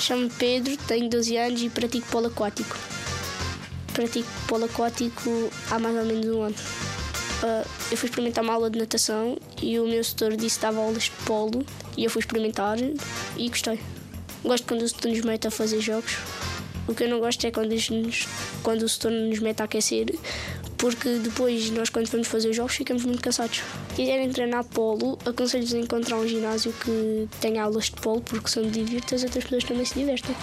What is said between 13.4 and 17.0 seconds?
gostei. Gosto quando o setor nos mete a fazer jogos. O